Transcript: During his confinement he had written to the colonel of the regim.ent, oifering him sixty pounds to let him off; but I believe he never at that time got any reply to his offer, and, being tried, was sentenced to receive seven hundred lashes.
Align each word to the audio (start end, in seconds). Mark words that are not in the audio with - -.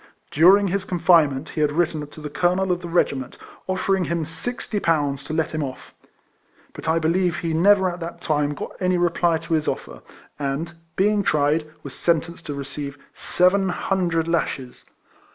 During 0.31 0.69
his 0.69 0.83
confinement 0.83 1.49
he 1.49 1.61
had 1.61 1.71
written 1.71 2.07
to 2.07 2.21
the 2.21 2.27
colonel 2.31 2.71
of 2.71 2.81
the 2.81 2.87
regim.ent, 2.89 3.37
oifering 3.69 4.07
him 4.07 4.25
sixty 4.25 4.79
pounds 4.79 5.23
to 5.25 5.31
let 5.35 5.51
him 5.51 5.61
off; 5.63 5.93
but 6.73 6.87
I 6.89 6.97
believe 6.97 7.35
he 7.35 7.53
never 7.53 7.87
at 7.87 7.99
that 7.99 8.19
time 8.19 8.55
got 8.55 8.71
any 8.79 8.97
reply 8.97 9.37
to 9.37 9.53
his 9.53 9.67
offer, 9.67 10.01
and, 10.39 10.73
being 10.95 11.21
tried, 11.21 11.69
was 11.83 11.93
sentenced 11.93 12.47
to 12.47 12.55
receive 12.55 12.97
seven 13.13 13.69
hundred 13.69 14.27
lashes. 14.27 14.85